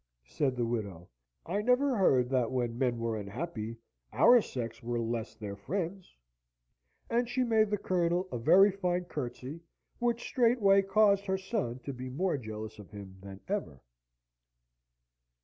[0.25, 1.07] said the widow.
[1.45, 3.77] "I never heard that when men were unhappy,
[4.11, 6.15] our sex were less their friends."
[7.07, 9.61] And she made the Colonel a very fine curtsey,
[9.99, 13.79] which straightway caused her son to be more jealous of him than ever.